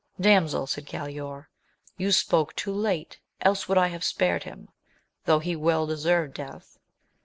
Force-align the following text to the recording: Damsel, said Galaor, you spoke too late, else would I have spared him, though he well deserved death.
Damsel, 0.19 0.65
said 0.65 0.87
Galaor, 0.87 1.45
you 1.95 2.11
spoke 2.11 2.55
too 2.55 2.73
late, 2.73 3.19
else 3.39 3.69
would 3.69 3.77
I 3.77 3.89
have 3.89 4.03
spared 4.03 4.45
him, 4.45 4.69
though 5.25 5.37
he 5.37 5.55
well 5.55 5.85
deserved 5.85 6.33
death. 6.33 6.79